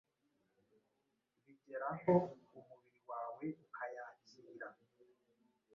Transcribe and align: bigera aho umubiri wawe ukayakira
bigera 1.45 1.87
aho 1.93 2.15
umubiri 2.57 2.99
wawe 3.09 3.47
ukayakira 3.65 4.67